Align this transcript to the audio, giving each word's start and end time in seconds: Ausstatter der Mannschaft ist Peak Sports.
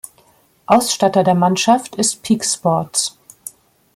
Ausstatter 0.65 1.23
der 1.23 1.35
Mannschaft 1.35 1.95
ist 1.97 2.23
Peak 2.23 2.43
Sports. 2.43 3.19